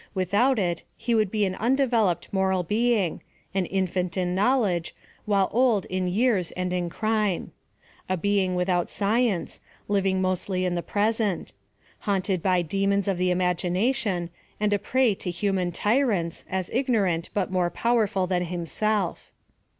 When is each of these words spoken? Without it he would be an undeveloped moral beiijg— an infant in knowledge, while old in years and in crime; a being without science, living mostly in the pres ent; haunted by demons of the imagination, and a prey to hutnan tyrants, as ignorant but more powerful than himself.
Without 0.15 0.57
it 0.57 0.81
he 0.97 1.13
would 1.13 1.29
be 1.29 1.45
an 1.45 1.53
undeveloped 1.53 2.27
moral 2.33 2.63
beiijg— 2.63 3.19
an 3.53 3.67
infant 3.67 4.17
in 4.17 4.33
knowledge, 4.33 4.95
while 5.25 5.47
old 5.53 5.85
in 5.91 6.07
years 6.07 6.49
and 6.53 6.73
in 6.73 6.89
crime; 6.89 7.51
a 8.09 8.17
being 8.17 8.55
without 8.55 8.89
science, 8.89 9.59
living 9.87 10.19
mostly 10.19 10.65
in 10.65 10.73
the 10.73 10.81
pres 10.81 11.19
ent; 11.19 11.53
haunted 11.99 12.41
by 12.41 12.63
demons 12.63 13.07
of 13.07 13.19
the 13.19 13.29
imagination, 13.29 14.31
and 14.59 14.73
a 14.73 14.79
prey 14.79 15.13
to 15.13 15.31
hutnan 15.31 15.69
tyrants, 15.71 16.45
as 16.49 16.71
ignorant 16.73 17.29
but 17.35 17.51
more 17.51 17.69
powerful 17.69 18.25
than 18.25 18.45
himself. 18.45 19.31